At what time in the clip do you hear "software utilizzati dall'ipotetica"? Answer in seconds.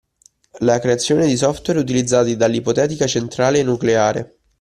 1.37-3.05